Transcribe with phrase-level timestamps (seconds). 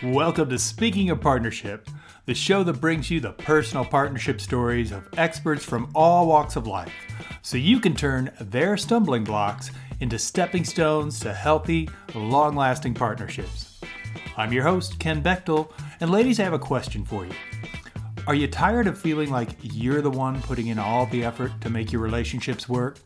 [0.00, 1.90] Welcome to Speaking of Partnership,
[2.24, 6.68] the show that brings you the personal partnership stories of experts from all walks of
[6.68, 6.92] life
[7.42, 13.80] so you can turn their stumbling blocks into stepping stones to healthy, long lasting partnerships.
[14.36, 17.32] I'm your host, Ken Bechtel, and ladies, I have a question for you.
[18.28, 21.70] Are you tired of feeling like you're the one putting in all the effort to
[21.70, 23.00] make your relationships work?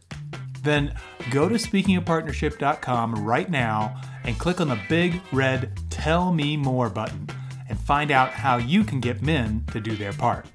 [0.61, 0.95] Then
[1.31, 5.72] go to speakingofpartnership.com right now and click on the big red
[6.03, 7.29] Tell Me More button
[7.69, 10.47] and find out how you can get men to do their part.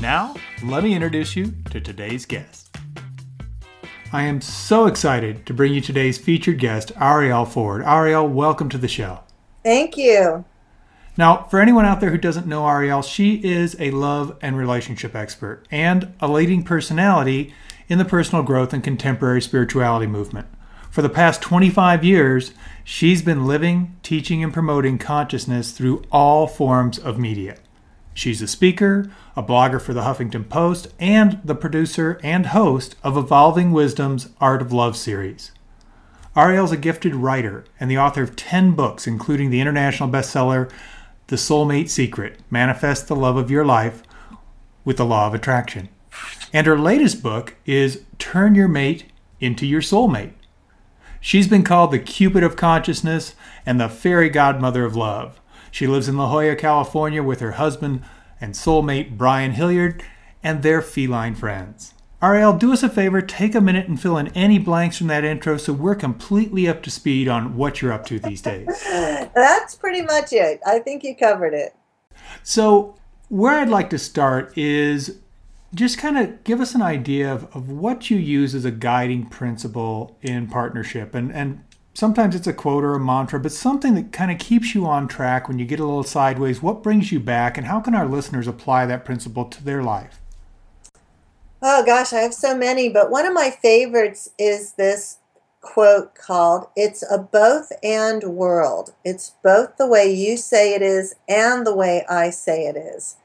[0.00, 0.34] Now,
[0.64, 2.76] let me introduce you to today's guest.
[4.12, 7.84] I am so excited to bring you today's featured guest, Arielle Ford.
[7.84, 9.20] Arielle, welcome to the show.
[9.62, 10.44] Thank you.
[11.16, 15.14] Now, for anyone out there who doesn't know Arielle, she is a love and relationship
[15.14, 17.54] expert and a leading personality
[17.86, 20.48] in the personal growth and contemporary spirituality movement.
[20.94, 22.52] For the past 25 years,
[22.84, 27.56] she's been living, teaching, and promoting consciousness through all forms of media.
[28.12, 33.16] She's a speaker, a blogger for the Huffington Post, and the producer and host of
[33.16, 35.50] Evolving Wisdom's Art of Love series.
[36.36, 40.70] Arielle's a gifted writer and the author of 10 books, including the international bestseller
[41.26, 44.04] The Soulmate Secret Manifest the Love of Your Life
[44.84, 45.88] with the Law of Attraction.
[46.52, 49.06] And her latest book is Turn Your Mate
[49.40, 50.34] into Your Soulmate.
[51.24, 55.40] She's been called the Cupid of Consciousness and the Fairy Godmother of Love.
[55.70, 58.02] She lives in La Jolla, California with her husband
[58.42, 60.04] and soulmate Brian Hilliard
[60.42, 61.94] and their feline friends.
[62.20, 65.24] Arielle, do us a favor, take a minute and fill in any blanks from that
[65.24, 68.66] intro so we're completely up to speed on what you're up to these days.
[68.84, 70.60] That's pretty much it.
[70.66, 71.74] I think you covered it.
[72.42, 72.96] So,
[73.30, 75.20] where I'd like to start is
[75.74, 79.26] just kind of give us an idea of, of what you use as a guiding
[79.26, 81.14] principle in partnership.
[81.14, 84.74] And, and sometimes it's a quote or a mantra, but something that kind of keeps
[84.74, 86.62] you on track when you get a little sideways.
[86.62, 90.20] What brings you back, and how can our listeners apply that principle to their life?
[91.62, 95.18] Oh gosh, I have so many, but one of my favorites is this
[95.62, 98.92] quote called It's a both and world.
[99.02, 103.16] It's both the way you say it is and the way I say it is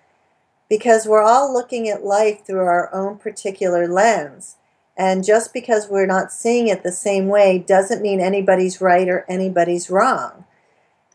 [0.70, 4.56] because we're all looking at life through our own particular lens.
[4.96, 9.26] And just because we're not seeing it the same way doesn't mean anybody's right or
[9.28, 10.46] anybody's wrong.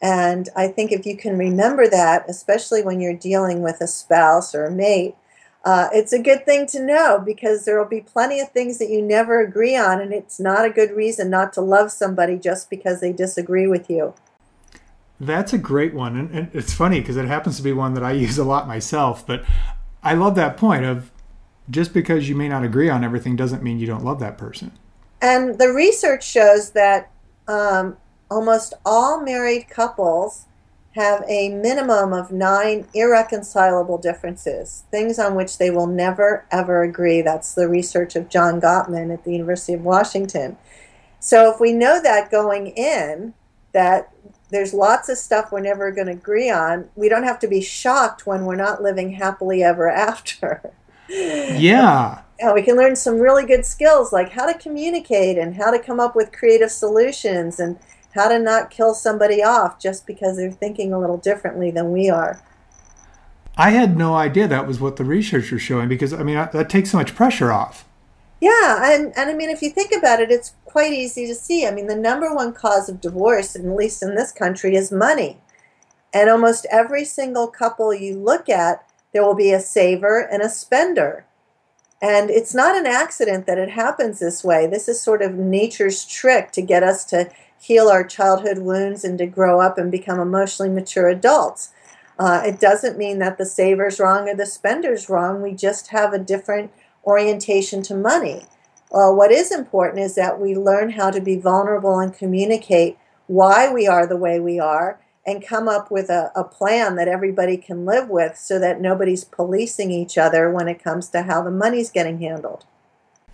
[0.02, 4.54] And I think if you can remember that, especially when you're dealing with a spouse
[4.54, 5.14] or a mate,
[5.64, 8.90] uh, it's a good thing to know because there will be plenty of things that
[8.90, 12.68] you never agree on, and it's not a good reason not to love somebody just
[12.68, 14.12] because they disagree with you.
[15.20, 16.16] That's a great one.
[16.16, 18.66] And, and it's funny because it happens to be one that I use a lot
[18.66, 19.26] myself.
[19.26, 19.44] But
[20.02, 21.10] I love that point of
[21.70, 24.72] just because you may not agree on everything doesn't mean you don't love that person.
[25.22, 27.10] And the research shows that
[27.48, 27.96] um,
[28.30, 30.46] almost all married couples
[30.94, 37.20] have a minimum of nine irreconcilable differences, things on which they will never, ever agree.
[37.20, 40.56] That's the research of John Gottman at the University of Washington.
[41.18, 43.34] So if we know that going in,
[43.72, 44.12] that
[44.50, 46.88] there's lots of stuff we're never going to agree on.
[46.94, 50.72] We don't have to be shocked when we're not living happily ever after.
[51.08, 52.22] Yeah.
[52.40, 55.78] And we can learn some really good skills like how to communicate and how to
[55.78, 57.78] come up with creative solutions and
[58.14, 62.08] how to not kill somebody off just because they're thinking a little differently than we
[62.08, 62.40] are.
[63.56, 66.68] I had no idea that was what the research was showing because I mean that
[66.68, 67.84] takes so much pressure off.
[68.40, 71.64] Yeah, and, and I mean, if you think about it, it's quite easy to see.
[71.64, 75.38] I mean, the number one cause of divorce, at least in this country, is money.
[76.12, 80.48] And almost every single couple you look at, there will be a saver and a
[80.48, 81.26] spender.
[82.02, 84.66] And it's not an accident that it happens this way.
[84.66, 89.16] This is sort of nature's trick to get us to heal our childhood wounds and
[89.18, 91.70] to grow up and become emotionally mature adults.
[92.18, 95.40] Uh, it doesn't mean that the saver's wrong or the spender's wrong.
[95.40, 96.72] We just have a different
[97.04, 98.46] orientation to money.
[98.94, 103.68] Well, what is important is that we learn how to be vulnerable and communicate why
[103.68, 107.56] we are the way we are and come up with a, a plan that everybody
[107.56, 111.50] can live with so that nobody's policing each other when it comes to how the
[111.50, 112.66] money's getting handled.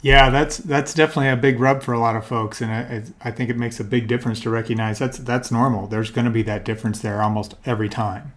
[0.01, 3.31] Yeah, that's that's definitely a big rub for a lot of folks, and I, I
[3.31, 5.87] think it makes a big difference to recognize that's that's normal.
[5.87, 8.33] There's going to be that difference there almost every time.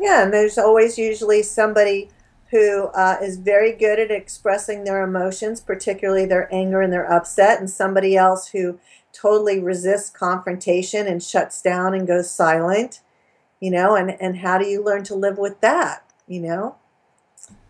[0.00, 2.08] Yeah, and there's always usually somebody
[2.50, 7.60] who uh, is very good at expressing their emotions, particularly their anger and their upset,
[7.60, 8.78] and somebody else who
[9.12, 13.00] totally resists confrontation and shuts down and goes silent,
[13.60, 16.76] you know, and, and how do you learn to live with that, you know?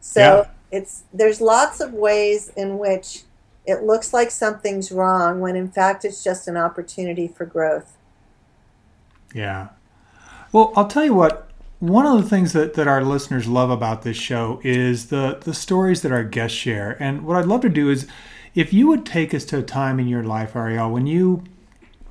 [0.00, 0.78] So yeah.
[0.78, 3.24] it's there's lots of ways in which
[3.66, 7.96] it looks like something's wrong when in fact it's just an opportunity for growth.
[9.34, 9.68] Yeah.
[10.52, 11.49] Well, I'll tell you what.
[11.80, 15.54] One of the things that, that our listeners love about this show is the, the
[15.54, 16.96] stories that our guests share.
[17.02, 18.06] And what I'd love to do is
[18.54, 21.42] if you would take us to a time in your life, Arielle, when you,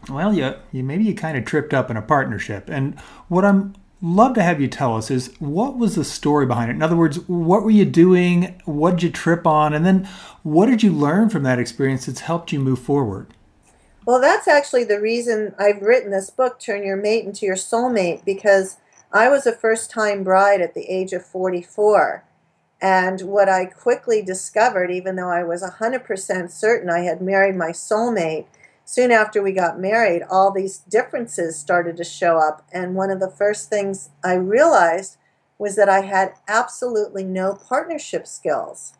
[0.09, 2.67] well, you, you maybe you kind of tripped up in a partnership.
[2.67, 6.71] And what I'm love to have you tell us is what was the story behind
[6.71, 6.75] it?
[6.75, 8.59] In other words, what were you doing?
[8.65, 9.73] What did you trip on?
[9.73, 10.07] And then
[10.43, 13.33] what did you learn from that experience that's helped you move forward?
[14.05, 18.25] Well, that's actually the reason I've written this book, Turn Your Mate into Your Soulmate,
[18.25, 18.77] because
[19.11, 22.23] I was a first time bride at the age of 44.
[22.79, 27.71] And what I quickly discovered, even though I was 100% certain I had married my
[27.71, 28.45] soulmate,
[28.85, 32.65] soon after we got married, all these differences started to show up.
[32.71, 35.17] And one of the first things I realized
[35.57, 38.93] was that I had absolutely no partnership skills.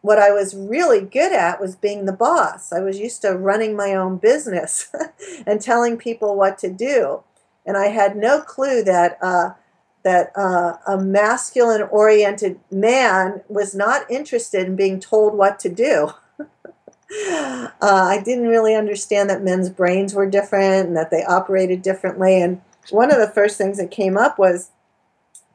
[0.00, 2.72] What I was really good at was being the boss.
[2.72, 4.92] I was used to running my own business
[5.46, 7.22] and telling people what to do.
[7.68, 9.50] And I had no clue that uh,
[10.02, 16.12] that uh, a masculine oriented man was not interested in being told what to do.
[16.40, 22.40] uh, I didn't really understand that men's brains were different and that they operated differently.
[22.40, 24.70] And one of the first things that came up was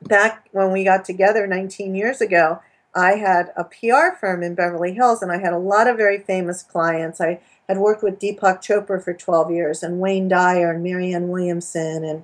[0.04, 2.62] back when we got together 19 years ago,
[2.94, 6.19] I had a PR firm in Beverly Hills and I had a lot of very
[6.19, 7.19] famous clients.
[7.19, 12.04] I had worked with Deepak Chopra for 12 years and Wayne Dyer and Marianne Williamson
[12.04, 12.24] and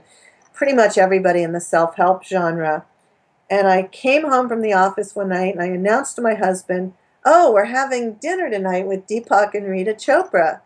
[0.54, 2.86] pretty much everybody in the self help genre.
[3.50, 6.94] And I came home from the office one night and I announced to my husband,
[7.26, 10.62] oh, we're having dinner tonight with Deepak and Rita Chopra.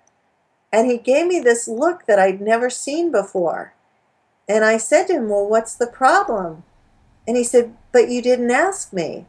[0.71, 3.73] And he gave me this look that I'd never seen before.
[4.49, 6.63] And I said to him, well, what's the problem?
[7.27, 9.25] And he said, but you didn't ask me.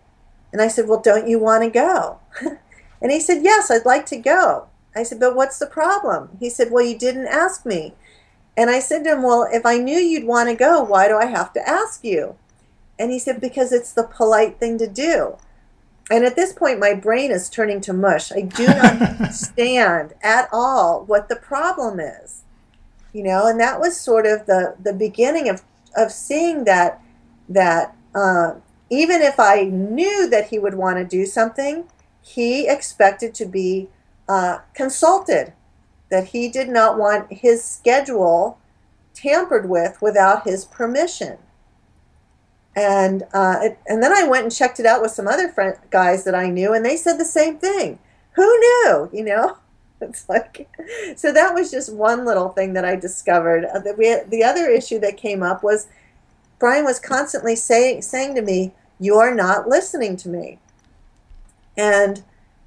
[0.52, 2.18] And I said, well, don't you want to go?
[3.02, 4.68] and he said, yes, I'd like to go.
[4.96, 6.36] I said, but what's the problem?
[6.40, 7.94] He said, well, you didn't ask me.
[8.56, 11.16] And I said to him, well, if I knew you'd want to go, why do
[11.16, 12.36] I have to ask you?
[12.98, 15.36] And he said, because it's the polite thing to do.
[16.10, 18.30] And at this point, my brain is turning to mush.
[18.30, 22.42] I do not understand at all what the problem is.
[23.12, 25.62] You know, and that was sort of the, the beginning of,
[25.96, 27.00] of seeing that
[27.48, 28.54] that uh,
[28.90, 31.84] even if I knew that he would want to do something,
[32.22, 33.88] he expected to be
[34.28, 35.52] uh, consulted.
[36.10, 38.58] That he did not want his schedule
[39.14, 41.38] tampered with without his permission
[42.76, 45.76] and uh, it, and then I went and checked it out with some other friend,
[45.90, 47.98] guys that I knew, and they said the same thing.
[48.32, 49.08] Who knew?
[49.12, 49.58] You know,
[50.00, 50.68] it's like
[51.16, 53.64] so that was just one little thing that I discovered.
[53.64, 55.86] Uh, that we the other issue that came up was
[56.58, 60.58] Brian was constantly saying saying to me, "You are not listening to me,"
[61.76, 62.24] and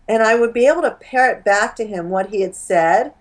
[0.07, 3.13] and I would be able to parrot back to him what he had said,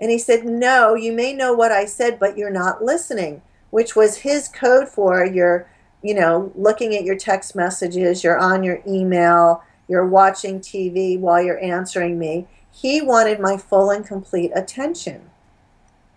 [0.00, 3.94] and he said, "No, you may know what I said, but you're not listening," which
[3.94, 5.66] was his code for you're,
[6.02, 11.42] you know, looking at your text messages, you're on your email, you're watching TV while
[11.42, 12.46] you're answering me.
[12.70, 15.30] He wanted my full and complete attention.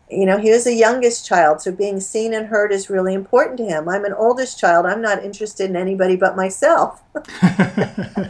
[0.09, 3.57] You know, he was the youngest child, so being seen and heard is really important
[3.57, 3.89] to him.
[3.89, 4.85] I'm an oldest child.
[4.85, 7.01] I'm not interested in anybody but myself.
[7.41, 8.29] and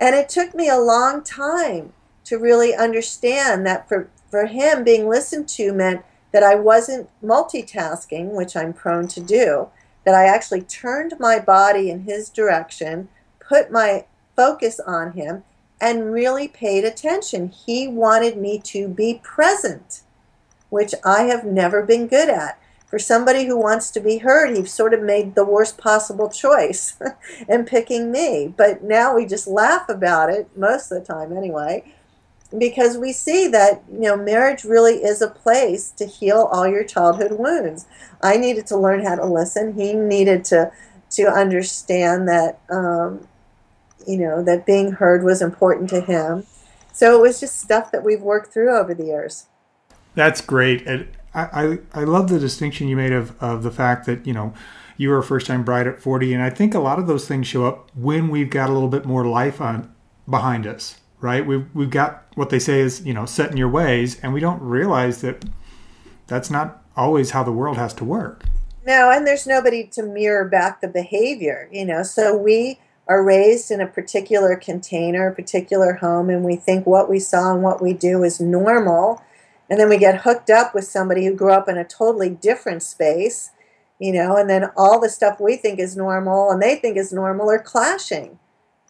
[0.00, 1.92] it took me a long time
[2.24, 8.32] to really understand that for, for him, being listened to meant that I wasn't multitasking,
[8.32, 9.68] which I'm prone to do,
[10.04, 13.08] that I actually turned my body in his direction,
[13.38, 15.44] put my focus on him,
[15.80, 17.48] and really paid attention.
[17.48, 20.02] He wanted me to be present,
[20.70, 22.58] which I have never been good at.
[22.86, 26.96] For somebody who wants to be heard, he sort of made the worst possible choice
[27.48, 28.52] in picking me.
[28.56, 31.92] But now we just laugh about it, most of the time anyway
[32.56, 36.84] because we see that you know marriage really is a place to heal all your
[36.84, 37.86] childhood wounds.
[38.22, 39.74] I needed to learn how to listen.
[39.74, 40.70] He needed to
[41.10, 43.26] to understand that um,
[44.06, 46.46] you know that being heard was important to him.
[46.92, 49.46] So it was just stuff that we've worked through over the years.
[50.16, 50.84] That's great.
[50.86, 54.32] And I, I, I love the distinction you made of, of the fact that, you
[54.32, 54.52] know,
[54.96, 56.34] you were a first time bride at 40.
[56.34, 58.88] And I think a lot of those things show up when we've got a little
[58.88, 59.94] bit more life on
[60.28, 61.46] behind us right?
[61.46, 64.40] We've, we've got what they say is, you know, set in your ways, and we
[64.40, 65.44] don't realize that
[66.26, 68.44] that's not always how the world has to work.
[68.86, 72.02] No, and there's nobody to mirror back the behavior, you know.
[72.02, 77.08] So we are raised in a particular container, a particular home, and we think what
[77.08, 79.22] we saw and what we do is normal.
[79.68, 82.82] And then we get hooked up with somebody who grew up in a totally different
[82.82, 83.50] space,
[83.98, 87.12] you know, and then all the stuff we think is normal and they think is
[87.12, 88.38] normal are clashing.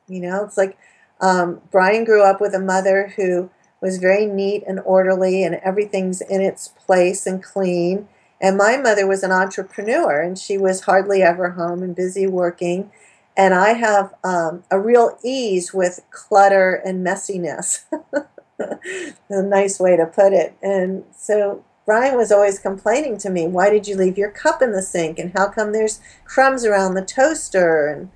[0.06, 0.76] You know, it's like
[1.20, 6.20] um, Brian grew up with a mother who was very neat and orderly, and everything's
[6.20, 8.08] in its place and clean.
[8.40, 12.90] And my mother was an entrepreneur and she was hardly ever home and busy working.
[13.36, 17.84] And I have um, a real ease with clutter and messiness.
[19.28, 20.56] a nice way to put it.
[20.62, 24.72] And so Brian was always complaining to me, Why did you leave your cup in
[24.72, 25.18] the sink?
[25.18, 27.86] And how come there's crumbs around the toaster?
[27.86, 28.10] And,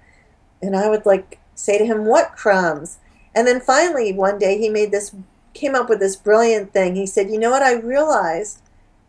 [0.61, 2.99] and I would like say to him, What crumbs?
[3.35, 5.15] And then finally, one day, he made this,
[5.55, 6.97] came up with this brilliant thing.
[6.97, 7.63] He said, You know what?
[7.63, 8.61] I realized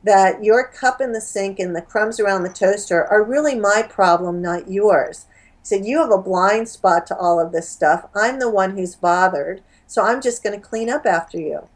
[0.03, 3.83] that your cup in the sink and the crumbs around the toaster are really my
[3.88, 5.25] problem, not yours.
[5.61, 8.07] He said, You have a blind spot to all of this stuff.
[8.13, 9.63] I'm the one who's bothered.
[9.91, 11.67] So I'm just going to clean up after you.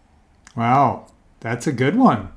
[0.56, 1.08] Wow,
[1.42, 2.32] that's a good one.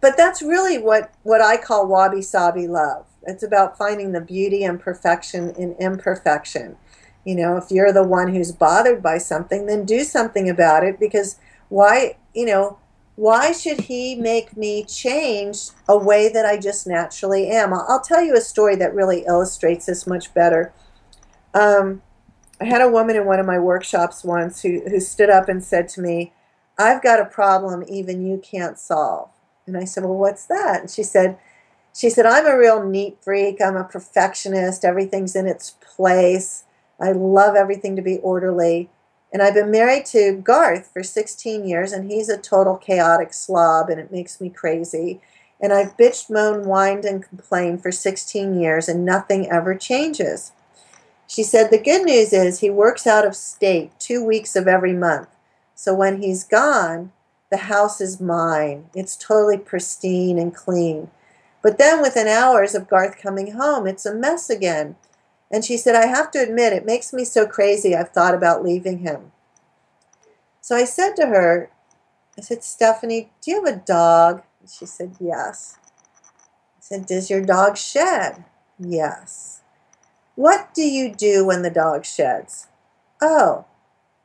[0.00, 3.04] But that's really what, what I call wabi sabi love.
[3.24, 6.76] It's about finding the beauty and perfection in imperfection.
[7.24, 11.00] You know, if you're the one who's bothered by something, then do something about it
[11.00, 12.78] because why, you know,
[13.16, 17.74] why should he make me change a way that I just naturally am?
[17.74, 20.72] I'll tell you a story that really illustrates this much better.
[21.52, 22.02] Um,
[22.60, 25.62] I had a woman in one of my workshops once who, who stood up and
[25.62, 26.32] said to me,
[26.78, 29.30] I've got a problem even you can't solve.
[29.66, 30.80] And I said, Well, what's that?
[30.80, 31.38] And she said,
[31.94, 33.60] she said, I'm a real neat freak.
[33.60, 34.84] I'm a perfectionist.
[34.84, 36.64] Everything's in its place.
[37.00, 38.88] I love everything to be orderly.
[39.32, 43.90] And I've been married to Garth for 16 years, and he's a total chaotic slob,
[43.90, 45.20] and it makes me crazy.
[45.60, 50.52] And I've bitched, moaned, whined, and complained for 16 years, and nothing ever changes.
[51.28, 54.94] She said, The good news is he works out of state two weeks of every
[54.94, 55.28] month.
[55.74, 57.12] So when he's gone,
[57.50, 58.86] the house is mine.
[58.94, 61.10] It's totally pristine and clean.
[61.62, 64.96] But then within hours of Garth coming home, it's a mess again.
[65.50, 68.64] And she said, I have to admit, it makes me so crazy I've thought about
[68.64, 69.32] leaving him.
[70.62, 71.70] So I said to her,
[72.38, 74.42] I said, Stephanie, do you have a dog?
[74.60, 75.76] And she said, Yes.
[76.76, 78.44] I said, Does your dog shed?
[78.78, 79.57] Yes.
[80.38, 82.68] What do you do when the dog sheds?
[83.20, 83.64] Oh,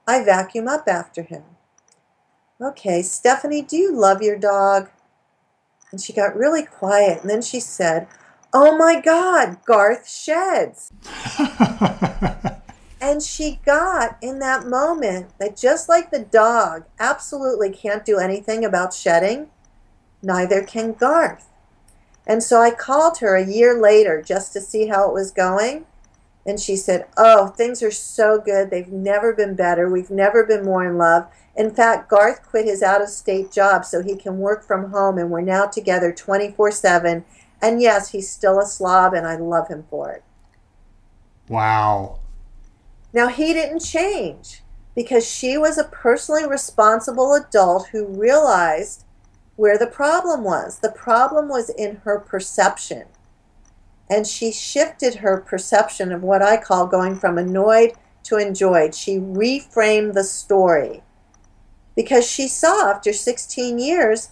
[0.08, 1.42] I vacuum up after him.
[2.62, 4.92] Okay, Stephanie, do you love your dog?
[5.92, 8.08] And she got really quiet, and then she said,
[8.54, 10.92] Oh my God, Garth sheds.
[13.02, 18.64] and she got in that moment that just like the dog absolutely can't do anything
[18.64, 19.48] about shedding,
[20.22, 21.50] neither can Garth.
[22.28, 25.88] And so I called her a year later just to see how it was going.
[26.46, 28.70] And she said, Oh, things are so good.
[28.70, 29.90] They've never been better.
[29.90, 31.28] We've never been more in love.
[31.56, 35.18] In fact, Garth quit his out of state job so he can work from home,
[35.18, 37.24] and we're now together 24 7.
[37.62, 40.24] And yes, he's still a slob, and I love him for it.
[41.48, 42.20] Wow.
[43.14, 44.64] Now, he didn't change
[44.96, 49.06] because she was a personally responsible adult who realized
[49.56, 50.80] where the problem was.
[50.80, 53.06] The problem was in her perception
[54.10, 57.94] and she shifted her perception of what I call going from annoyed
[58.24, 58.96] to enjoyed.
[58.96, 61.04] She reframed the story
[61.96, 64.30] because she saw after 16 years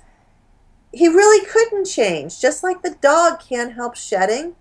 [0.94, 2.40] he really couldn't change.
[2.40, 4.56] Just like the dog can't help shedding,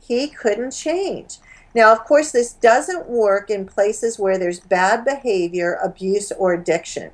[0.00, 1.38] he couldn't change.
[1.74, 7.12] Now, of course, this doesn't work in places where there's bad behavior, abuse, or addiction,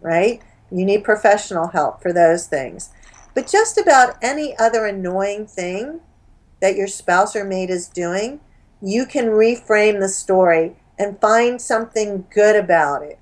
[0.00, 0.42] right?
[0.70, 2.90] You need professional help for those things.
[3.34, 6.00] But just about any other annoying thing,
[6.60, 8.40] that your spouse or mate is doing,
[8.82, 13.18] you can reframe the story and find something good about it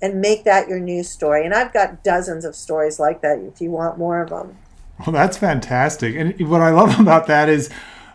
[0.00, 1.44] and make that your new story.
[1.44, 4.56] And I've got dozens of stories like that if you want more of them.
[5.00, 6.14] Well, that's fantastic.
[6.16, 7.70] And what I love about that is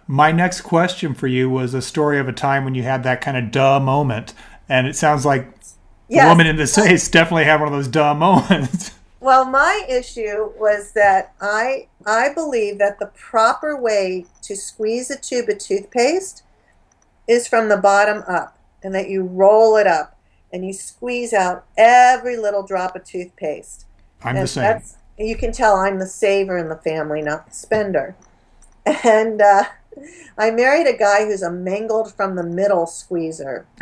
[0.08, 3.22] my next question for you was a story of a time when you had that
[3.22, 4.34] kind of duh moment.
[4.68, 5.48] And it sounds like
[6.08, 6.24] yes.
[6.24, 8.92] the woman in the case definitely had one of those duh moments.
[9.20, 15.20] Well, my issue was that I I believe that the proper way to squeeze a
[15.20, 16.43] tube of toothpaste
[17.27, 20.17] is from the bottom up, and that you roll it up
[20.53, 23.86] and you squeeze out every little drop of toothpaste.
[24.24, 24.81] I'm and the same.
[25.17, 28.15] you can tell I'm the saver in the family, not the spender.
[29.03, 29.65] And uh,
[30.39, 33.67] I married a guy who's a mangled from the middle squeezer.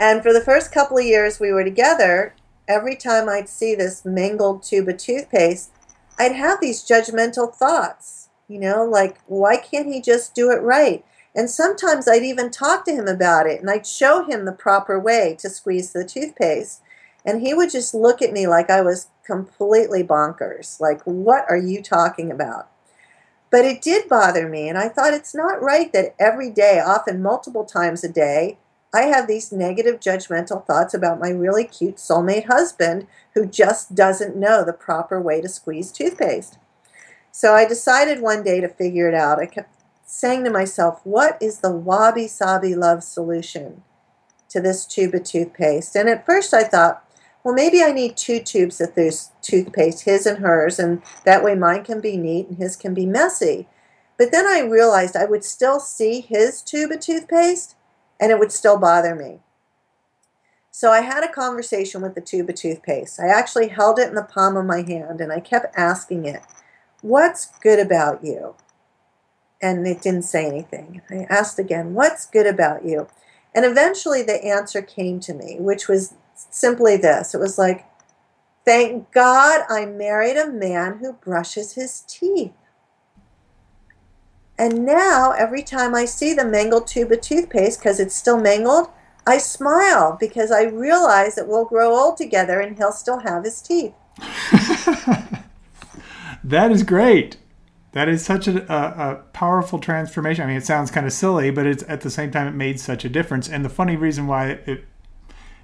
[0.00, 2.34] and for the first couple of years we were together,
[2.66, 5.70] every time I'd see this mangled tube of toothpaste,
[6.18, 11.04] I'd have these judgmental thoughts, you know, like, why can't he just do it right?
[11.34, 14.98] And sometimes I'd even talk to him about it and I'd show him the proper
[14.98, 16.82] way to squeeze the toothpaste.
[17.24, 20.80] And he would just look at me like I was completely bonkers.
[20.80, 22.68] Like, what are you talking about?
[23.50, 24.68] But it did bother me.
[24.68, 28.58] And I thought it's not right that every day, often multiple times a day,
[28.92, 34.36] I have these negative judgmental thoughts about my really cute soulmate husband who just doesn't
[34.36, 36.58] know the proper way to squeeze toothpaste.
[37.30, 39.38] So I decided one day to figure it out.
[39.38, 39.70] I kept
[40.06, 43.82] saying to myself, what is the wabi sabi love solution
[44.48, 45.94] to this tube of toothpaste?
[45.94, 47.04] And at first I thought,
[47.44, 51.54] well, maybe I need two tubes of this toothpaste, his and hers, and that way
[51.54, 53.68] mine can be neat and his can be messy.
[54.16, 57.76] But then I realized I would still see his tube of toothpaste
[58.20, 59.40] and it would still bother me.
[60.70, 63.18] So I had a conversation with the tube of toothpaste.
[63.18, 66.42] I actually held it in the palm of my hand and I kept asking it,
[67.00, 68.54] What's good about you?
[69.60, 71.02] And it didn't say anything.
[71.10, 73.08] I asked again, What's good about you?
[73.54, 77.84] And eventually the answer came to me, which was simply this it was like,
[78.64, 82.52] Thank God I married a man who brushes his teeth.
[84.58, 88.88] And now, every time I see the mangled tube of toothpaste, because it's still mangled,
[89.24, 93.60] I smile because I realize that we'll grow old together and he'll still have his
[93.60, 93.92] teeth.
[96.42, 97.36] that is great.
[97.92, 100.44] That is such a, a, a, powerful transformation.
[100.44, 102.80] I mean, it sounds kind of silly, but it's at the same time it made
[102.80, 103.48] such a difference.
[103.48, 104.84] And the funny reason why it, it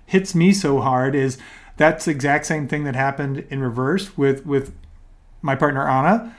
[0.07, 1.39] hits me so hard is
[1.77, 4.75] that's the exact same thing that happened in reverse with with
[5.43, 6.35] my partner Anna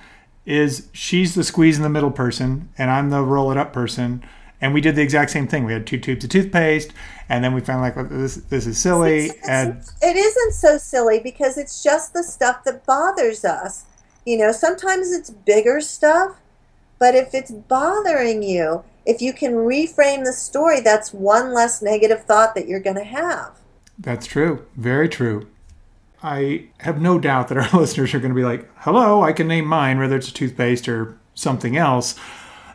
[0.45, 4.23] is she's the squeeze in the middle person and I'm the roll it up person.
[4.61, 5.65] And we did the exact same thing.
[5.65, 6.91] We had two tubes of toothpaste,
[7.27, 9.25] and then we found like well, this this is silly.
[9.25, 13.83] It's, and it isn't so silly because it's just the stuff that bothers us.
[14.25, 16.37] You know, sometimes it's bigger stuff,
[16.99, 22.23] but if it's bothering you, if you can reframe the story, that's one less negative
[22.23, 23.59] thought that you're going to have.
[23.99, 24.65] That's true.
[24.75, 25.47] Very true.
[26.25, 29.47] I have no doubt that our listeners are going to be like, hello, I can
[29.47, 32.15] name mine, whether it's a toothpaste or something else.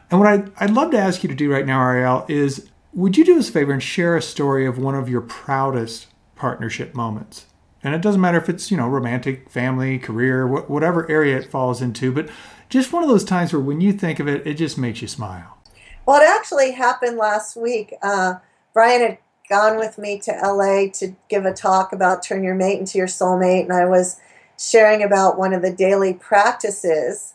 [0.08, 3.16] And what I'd, I'd love to ask you to do right now, Arielle, is would
[3.16, 6.94] you do us a favor and share a story of one of your proudest partnership
[6.94, 7.46] moments?
[7.82, 11.82] And it doesn't matter if it's, you know, romantic, family, career, whatever area it falls
[11.82, 12.28] into, but
[12.68, 15.08] just one of those times where when you think of it, it just makes you
[15.08, 15.58] smile.
[16.06, 17.94] Well, it actually happened last week.
[18.00, 18.34] Uh,
[18.72, 19.18] Brian had
[19.50, 23.08] gone with me to LA to give a talk about turn your mate into your
[23.08, 24.18] soulmate, and I was
[24.58, 27.34] sharing about one of the daily practices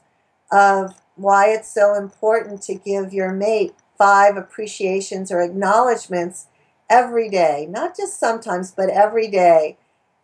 [0.52, 6.48] of why it's so important to give your mate five appreciations or acknowledgments
[6.90, 9.78] every day, not just sometimes, but every day.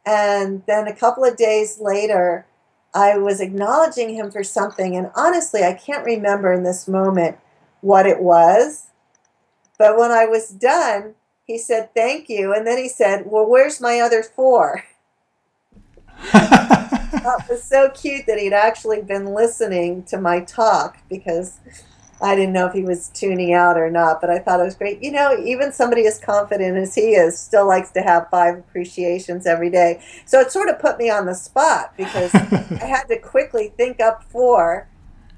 [0.05, 2.45] And then a couple of days later,
[2.93, 7.37] I was acknowledging him for something, and honestly, I can't remember in this moment
[7.81, 8.87] what it was.
[9.77, 12.53] But when I was done, he said, Thank you.
[12.53, 14.83] And then he said, Well, where's my other four?
[16.33, 21.59] that was so cute that he'd actually been listening to my talk because
[22.21, 24.75] I didn't know if he was tuning out or not, but I thought it was
[24.75, 25.01] great.
[25.01, 29.47] You know, even somebody as confident as he is still likes to have five appreciations
[29.47, 30.03] every day.
[30.25, 33.99] So it sort of put me on the spot because I had to quickly think
[33.99, 34.87] up four,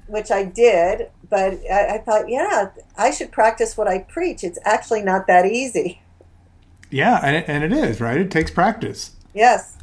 [0.06, 4.44] which I did, but I, I thought, yeah, I should practice what I preach.
[4.44, 6.02] It's actually not that easy.
[6.90, 8.18] Yeah, and it, and it is, right?
[8.18, 9.16] It takes practice.
[9.34, 9.78] Yes.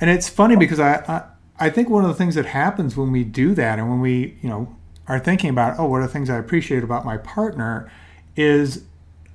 [0.00, 1.22] And it's funny because I, I,
[1.66, 4.38] I think one of the things that happens when we do that and when we,
[4.40, 4.74] you know,
[5.06, 7.90] are thinking about, oh, what are the things I appreciate about my partner
[8.36, 8.84] is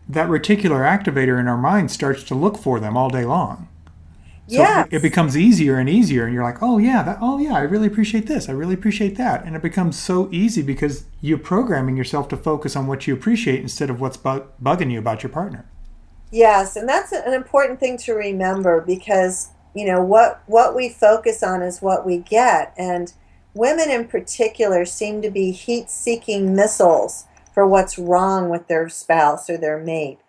[0.07, 3.67] that reticular activator in our mind starts to look for them all day long.
[4.47, 4.87] So yes.
[4.91, 7.87] it becomes easier and easier, and you're like, oh yeah, that, oh yeah, I really
[7.87, 12.27] appreciate this, I really appreciate that, and it becomes so easy because you're programming yourself
[12.27, 15.65] to focus on what you appreciate instead of what's bu- bugging you about your partner.
[16.31, 21.41] Yes, and that's an important thing to remember because you know what what we focus
[21.41, 23.13] on is what we get, and
[23.55, 29.57] women in particular seem to be heat-seeking missiles for what's wrong with their spouse or
[29.57, 30.19] their mate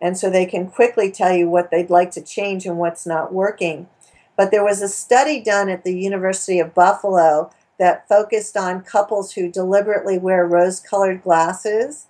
[0.00, 3.32] and so they can quickly tell you what they'd like to change and what's not
[3.32, 3.88] working.
[4.36, 9.32] But there was a study done at the University of Buffalo that focused on couples
[9.32, 12.06] who deliberately wear rose colored glasses.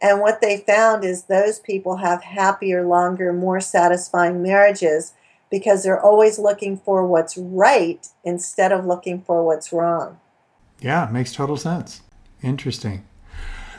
[0.00, 5.14] And what they found is those people have happier, longer, more satisfying marriages
[5.50, 10.18] because they're always looking for what's right instead of looking for what's wrong.
[10.80, 12.00] Yeah, makes total sense.
[12.42, 13.04] Interesting.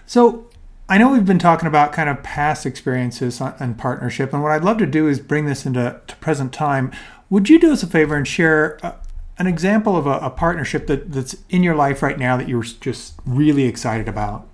[0.05, 0.47] So,
[0.93, 4.63] I know we've been talking about kind of past experiences and partnership, and what I'd
[4.63, 6.91] love to do is bring this into present time.
[7.31, 8.95] Would you do us a favor and share a, uh,
[9.39, 12.61] an example of a, a, partnership that, that's in your life right now that you're
[12.61, 14.47] just really excited about?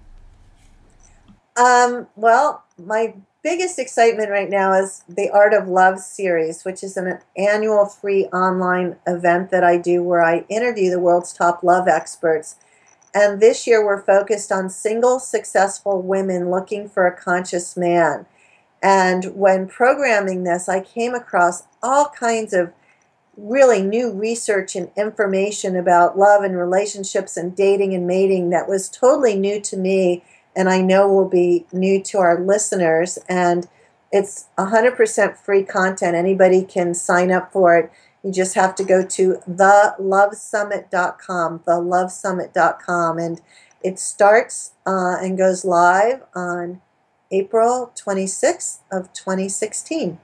[1.57, 6.95] Um, well, my biggest excitement right now is the Art of Love series, which is
[6.95, 11.89] an annual free online event that I do where I interview the world's top love
[11.89, 12.55] experts
[13.13, 18.25] and this year we're focused on single successful women looking for a conscious man.
[18.81, 22.71] And when programming this, I came across all kinds of
[23.35, 28.89] really new research and information about love and relationships and dating and mating that was
[28.89, 30.23] totally new to me
[30.55, 33.17] and I know will be new to our listeners.
[33.29, 33.67] And
[34.11, 36.15] it's 100% free content.
[36.15, 37.91] Anybody can sign up for it.
[38.23, 43.41] You just have to go to thelovesummit.com, thelovesummit.com, and
[43.81, 46.81] it starts uh, and goes live on
[47.31, 50.19] April 26th of 2016.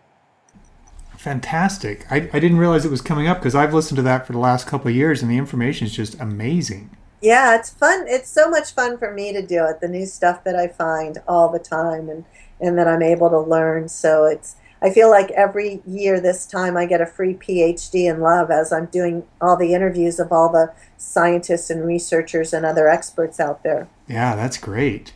[1.18, 2.06] Fantastic.
[2.12, 4.40] I, I didn't realize it was coming up because I've listened to that for the
[4.40, 6.96] last couple of years and the information is just amazing.
[7.22, 8.06] Yeah, it's fun.
[8.08, 9.80] It's so much fun for me to do it.
[9.80, 12.26] The new stuff that I find all the time and,
[12.60, 13.88] and that I'm able to learn.
[13.88, 18.22] So it's I feel like every year this time I get a free PhD in
[18.22, 22.88] love as I'm doing all the interviews of all the scientists and researchers and other
[22.88, 23.88] experts out there.
[24.08, 25.14] Yeah, that's great.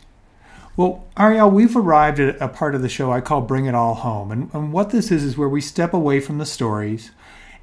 [0.76, 3.94] Well, Arielle, we've arrived at a part of the show I call Bring It All
[3.94, 4.32] Home.
[4.32, 7.12] And, and what this is, is where we step away from the stories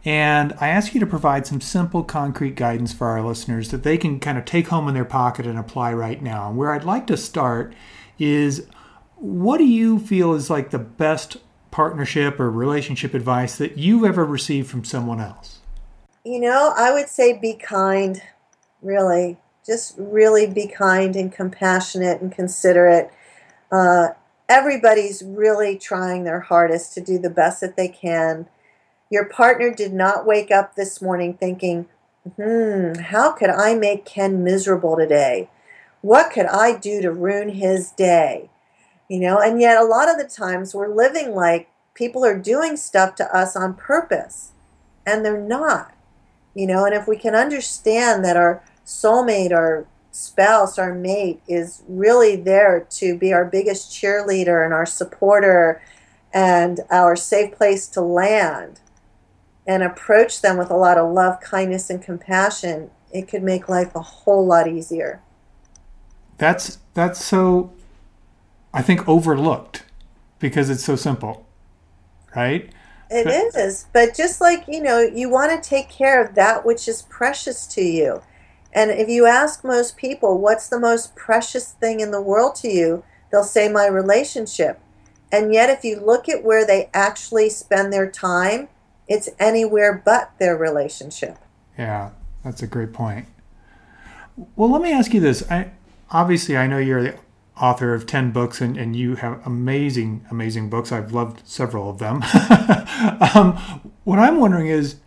[0.06, 3.98] and I ask you to provide some simple, concrete guidance for our listeners that they
[3.98, 6.48] can kind of take home in their pocket and apply right now.
[6.48, 7.74] And where I'd like to start
[8.18, 8.68] is
[9.16, 11.38] what do you feel is like the best
[11.78, 15.60] partnership or relationship advice that you've ever received from someone else?
[16.26, 18.20] You know, I would say be kind,
[18.82, 23.12] really just really be kind and compassionate and considerate.
[23.72, 24.08] Uh,
[24.50, 28.48] everybody's really trying their hardest to do the best that they can.
[29.12, 31.86] Your partner did not wake up this morning thinking,
[32.38, 35.48] hmm, how could I make Ken miserable today?
[36.02, 38.50] What could I do to ruin his day?
[39.10, 42.76] You know, and yet a lot of the times we're living like people are doing
[42.78, 44.52] stuff to us on purpose,
[45.06, 45.94] and they're not.
[46.54, 51.84] You know, and if we can understand that our soulmate, our spouse, our mate is
[51.88, 55.82] really there to be our biggest cheerleader and our supporter
[56.34, 58.80] and our safe place to land
[59.68, 63.94] and approach them with a lot of love, kindness, and compassion, it could make life
[63.96, 65.22] a whole lot easier.
[66.38, 67.72] That's that's so
[68.74, 69.84] I think overlooked
[70.40, 71.46] because it's so simple.
[72.36, 72.72] Right?
[73.10, 73.86] It but, is.
[73.94, 77.66] But just like, you know, you want to take care of that which is precious
[77.68, 78.22] to you.
[78.74, 82.68] And if you ask most people, what's the most precious thing in the world to
[82.68, 83.04] you?
[83.32, 84.80] They'll say, my relationship.
[85.32, 88.70] And yet, if you look at where they actually spend their time,
[89.08, 91.38] it's anywhere but their relationship.
[91.78, 92.12] Yeah,
[92.44, 93.28] that's a great point.
[94.56, 95.50] Well, let me ask you this.
[95.50, 95.72] I
[96.12, 97.16] obviously I know you're the
[97.60, 100.92] author of 10 books and, and you have amazing, amazing books.
[100.92, 102.24] I've loved several of them.
[103.36, 103.58] um,
[104.04, 104.98] what I'm wondering is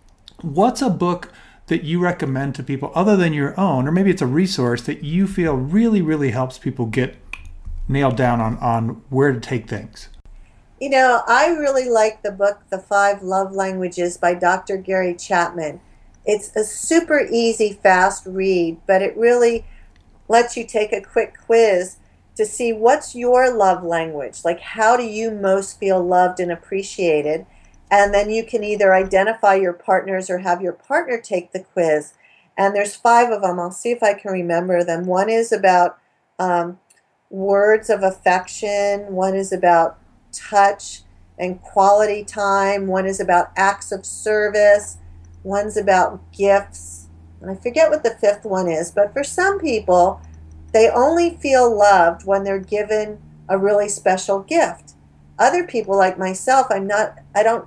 [0.43, 1.33] what's a book
[1.67, 5.05] that you recommend to people other than your own, or maybe it's a resource that
[5.05, 7.17] you feel really, really helps people get
[7.89, 10.09] nailed down on, on where to take things?
[10.81, 14.79] You know, I really like the book, The Five Love Languages by Dr.
[14.79, 15.81] Gary Chapman.
[16.25, 19.65] It's a super easy, fast read, but it really
[20.29, 21.97] lets you take a quick quiz
[22.41, 24.45] to see what's your love language.
[24.45, 27.47] Like, how do you most feel loved and appreciated?
[27.91, 32.15] and then you can either identify your partners or have your partner take the quiz.
[32.57, 33.59] And there's five of them.
[33.59, 35.07] I'll see if I can remember them.
[35.07, 35.99] One is about
[36.39, 36.79] um,
[37.31, 39.13] words of affection.
[39.13, 39.99] One is about
[40.33, 41.03] touch
[41.39, 42.87] and quality time.
[42.87, 44.99] One is about acts of service.
[45.43, 47.09] One's about gifts.
[47.41, 50.21] And I forget what the fifth one is, but for some people,
[50.73, 54.95] they only feel loved when they're given a really special gift.
[55.39, 57.67] Other people, like myself, I'm not, I don't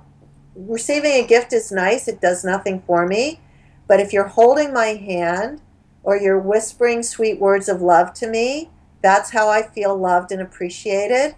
[0.54, 3.40] receiving a gift is nice, it does nothing for me.
[3.86, 5.60] But if you're holding my hand
[6.02, 8.70] or you're whispering sweet words of love to me,
[9.02, 11.34] that's how I feel loved and appreciated.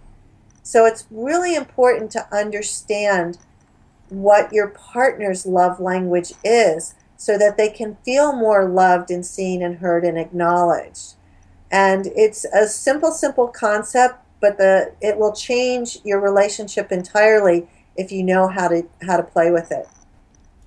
[0.62, 3.38] So it's really important to understand
[4.09, 9.62] what your partner's love language is so that they can feel more loved and seen
[9.62, 11.15] and heard and acknowledged.
[11.70, 18.12] And it's a simple, simple concept, but the it will change your relationship entirely if
[18.12, 19.88] you know how to how to play with it.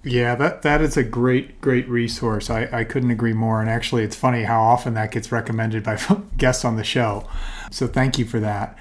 [0.04, 2.50] Yeah, that that is a great great resource.
[2.50, 3.62] I, I couldn't agree more.
[3.62, 6.00] And actually, it's funny how often that gets recommended by
[6.38, 7.28] guests on the show.
[7.72, 8.78] So thank you for that.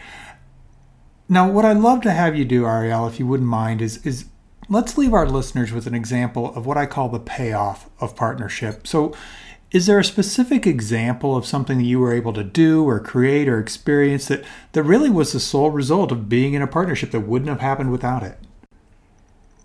[1.28, 4.26] Now, what I'd love to have you do, Arielle, if you wouldn't mind, is is
[4.68, 8.86] let's leave our listeners with an example of what I call the payoff of partnership.
[8.86, 9.14] So,
[9.70, 13.48] is there a specific example of something that you were able to do or create
[13.48, 17.20] or experience that, that really was the sole result of being in a partnership that
[17.20, 18.38] wouldn't have happened without it?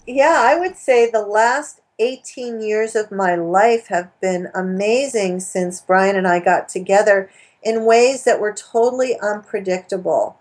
[0.06, 5.80] Yeah, I would say the last 18 years of my life have been amazing since
[5.80, 7.30] Brian and I got together
[7.62, 10.38] in ways that were totally unpredictable.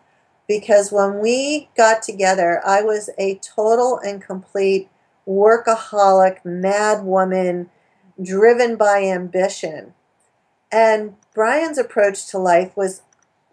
[0.49, 4.89] Because when we got together, I was a total and complete
[5.27, 7.71] workaholic, mad woman,
[8.23, 9.95] driven by ambition.
[10.71, 13.03] And Brian's approach to life was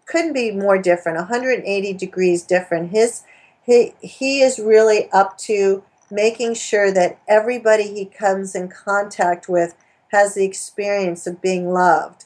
[0.06, 2.90] couldn't be more different, 180 degrees different.
[2.90, 3.22] His
[3.62, 9.76] he he is really up to making sure that everybody he comes in contact with
[10.08, 12.24] has the experience of being loved.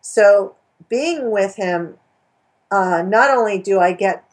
[0.00, 0.56] So
[0.88, 1.98] being with him,
[2.70, 4.24] uh, not only do I get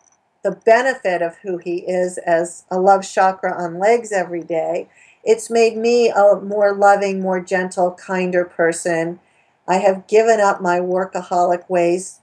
[0.43, 4.89] the benefit of who he is as a love chakra on legs every day,
[5.23, 9.19] it's made me a more loving, more gentle, kinder person.
[9.67, 12.19] I have given up my workaholic ways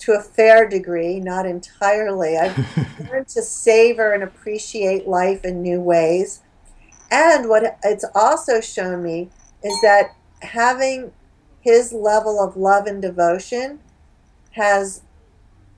[0.00, 2.36] to a fair degree, not entirely.
[2.36, 2.58] I've
[3.10, 6.42] learned to savor and appreciate life in new ways.
[7.10, 9.30] And what it's also shown me
[9.62, 11.12] is that having
[11.60, 13.78] his level of love and devotion
[14.52, 15.02] has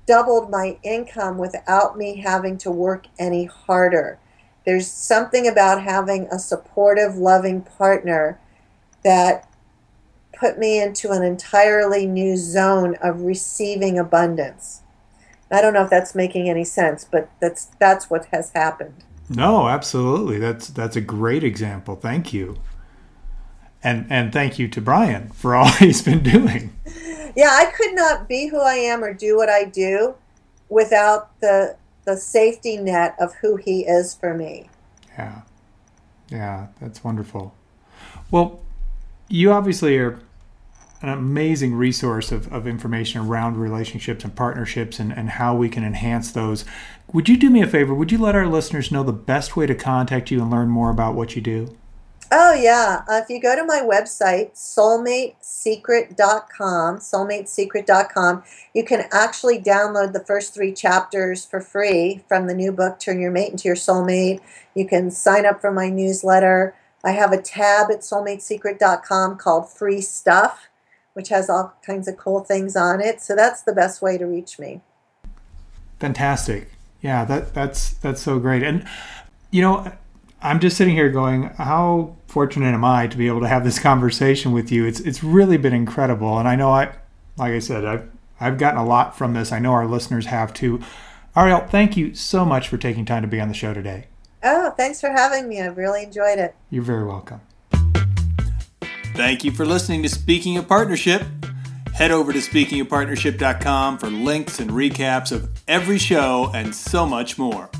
[0.06, 4.18] doubled my income without me having to work any harder.
[4.64, 8.38] There's something about having a supportive, loving partner
[9.02, 9.48] that
[10.32, 14.82] put me into an entirely new zone of receiving abundance.
[15.50, 19.04] I don't know if that's making any sense, but that's that's what has happened.
[19.28, 20.38] No, absolutely.
[20.38, 21.96] That's that's a great example.
[21.96, 22.56] Thank you.
[23.82, 26.76] And and thank you to Brian for all he's been doing.
[27.36, 30.14] Yeah, I could not be who I am or do what I do
[30.68, 34.68] without the the safety net of who he is for me.
[35.16, 35.42] Yeah.
[36.30, 37.54] Yeah, that's wonderful.
[38.30, 38.60] Well,
[39.28, 40.20] you obviously are
[41.02, 45.84] an amazing resource of, of information around relationships and partnerships and, and how we can
[45.84, 46.64] enhance those.
[47.12, 47.94] Would you do me a favor?
[47.94, 50.90] Would you let our listeners know the best way to contact you and learn more
[50.90, 51.76] about what you do?
[52.36, 53.04] Oh, yeah.
[53.08, 58.42] Uh, if you go to my website, soulmatesecret.com, soulmatesecret.com,
[58.74, 63.20] you can actually download the first three chapters for free from the new book, Turn
[63.20, 64.40] Your Mate into Your Soulmate.
[64.74, 66.74] You can sign up for my newsletter.
[67.04, 70.68] I have a tab at soulmatesecret.com called Free Stuff
[71.14, 73.22] which has all kinds of cool things on it.
[73.22, 74.82] So that's the best way to reach me.
[75.98, 76.72] Fantastic.
[77.00, 78.62] Yeah, that that's that's so great.
[78.62, 78.86] And
[79.50, 79.92] you know,
[80.44, 83.78] I'm just sitting here going, how fortunate am I to be able to have this
[83.78, 84.84] conversation with you?
[84.84, 86.38] It's it's really been incredible.
[86.38, 86.94] And I know I
[87.38, 89.52] like I said, I've I've gotten a lot from this.
[89.52, 90.82] I know our listeners have too.
[91.34, 94.08] Arielle, thank you so much for taking time to be on the show today.
[94.42, 95.62] Oh, thanks for having me.
[95.62, 96.54] I've really enjoyed it.
[96.68, 97.40] You're very welcome.
[99.14, 101.22] Thank you for listening to Speaking of Partnership.
[101.94, 107.70] Head over to speakingofpartnership.com for links and recaps of every show and so much more.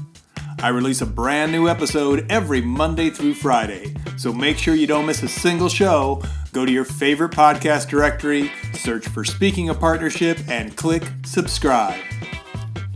[0.62, 5.06] I release a brand new episode every Monday through Friday, so make sure you don't
[5.06, 6.22] miss a single show.
[6.52, 12.00] Go to your favorite podcast directory, search for Speaking of Partnership, and click subscribe.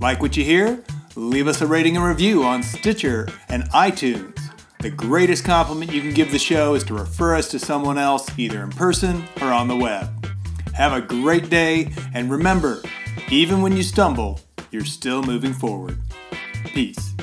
[0.01, 0.83] Like what you hear?
[1.17, 4.39] Leave us a rating and review on Stitcher and iTunes.
[4.81, 8.31] The greatest compliment you can give the show is to refer us to someone else,
[8.39, 10.09] either in person or on the web.
[10.75, 12.81] Have a great day, and remember,
[13.31, 14.41] even when you stumble,
[14.71, 15.99] you're still moving forward.
[16.67, 17.15] Peace.